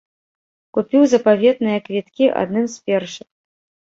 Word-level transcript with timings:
Купіў 0.77 1.03
запаветныя 1.11 1.81
квіткі 1.87 2.25
адным 2.41 2.65
з 2.77 2.81
першых! 2.89 3.29